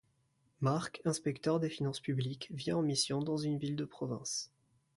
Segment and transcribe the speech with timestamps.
[0.61, 4.51] Marc, inspecteur des finances publiques, vient en mission dans une ville de province.